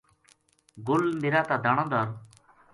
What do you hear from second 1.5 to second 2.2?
دانا دھر